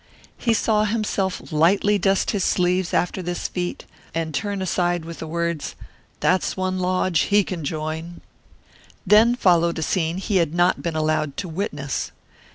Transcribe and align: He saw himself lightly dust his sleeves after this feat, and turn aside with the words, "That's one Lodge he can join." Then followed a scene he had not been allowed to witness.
He 0.35 0.55
saw 0.55 0.85
himself 0.85 1.51
lightly 1.51 1.99
dust 1.99 2.31
his 2.31 2.43
sleeves 2.43 2.91
after 2.91 3.21
this 3.21 3.47
feat, 3.47 3.85
and 4.15 4.33
turn 4.33 4.59
aside 4.59 5.05
with 5.05 5.19
the 5.19 5.27
words, 5.27 5.75
"That's 6.21 6.57
one 6.57 6.79
Lodge 6.79 7.19
he 7.29 7.43
can 7.43 7.63
join." 7.63 8.21
Then 9.05 9.35
followed 9.35 9.77
a 9.77 9.83
scene 9.83 10.17
he 10.17 10.37
had 10.37 10.55
not 10.55 10.81
been 10.81 10.95
allowed 10.95 11.37
to 11.37 11.47
witness. 11.47 12.11